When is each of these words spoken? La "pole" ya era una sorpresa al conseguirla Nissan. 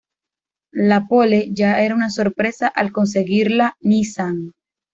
La 0.87 1.05
"pole" 1.07 1.53
ya 1.53 1.79
era 1.79 1.93
una 1.93 2.09
sorpresa 2.09 2.67
al 2.67 2.91
conseguirla 2.91 3.77
Nissan. 3.81 4.51